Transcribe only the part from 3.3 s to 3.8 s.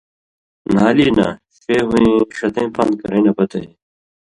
پتَیں